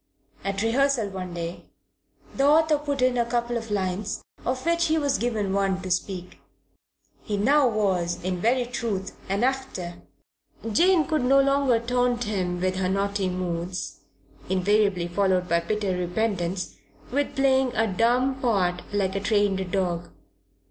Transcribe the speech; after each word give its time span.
At 0.43 0.63
rehearsal 0.63 1.09
one 1.09 1.35
day 1.35 1.65
the 2.33 2.47
author 2.47 2.79
put 2.79 3.03
in 3.03 3.19
a 3.19 3.23
couple 3.25 3.55
of 3.55 3.69
lines, 3.69 4.23
of 4.43 4.65
which 4.65 4.85
he 4.87 4.97
was 4.97 5.19
given 5.19 5.53
one 5.53 5.79
to 5.83 5.91
speak. 5.91 6.39
He 7.21 7.37
now 7.37 7.67
was 7.67 8.17
in 8.23 8.41
very 8.41 8.65
truth 8.65 9.15
an 9.29 9.43
actor. 9.43 9.97
Jane 10.71 11.05
could 11.05 11.23
no 11.23 11.39
longer 11.39 11.79
taunt 11.79 12.23
him 12.23 12.63
in 12.63 12.73
her 12.73 12.89
naughty 12.89 13.29
moods 13.29 13.99
(invariably 14.49 15.07
followed 15.07 15.47
by 15.47 15.59
bitter 15.59 15.95
repentance) 15.95 16.77
with 17.11 17.35
playing 17.35 17.71
a 17.75 17.85
dumb 17.85 18.41
part 18.41 18.81
like 18.91 19.15
a 19.15 19.19
trained 19.19 19.71
dog. 19.71 20.09